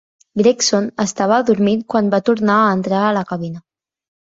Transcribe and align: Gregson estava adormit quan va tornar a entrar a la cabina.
Gregson 0.39 0.87
estava 1.03 1.35
adormit 1.43 1.85
quan 1.95 2.11
va 2.15 2.23
tornar 2.31 2.57
a 2.65 2.73
entrar 2.79 3.05
a 3.05 3.15
la 3.21 3.27
cabina. 3.35 3.65